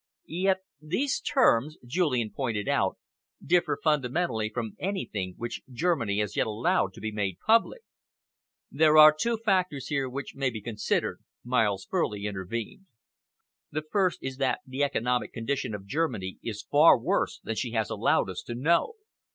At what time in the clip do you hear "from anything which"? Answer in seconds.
4.49-5.61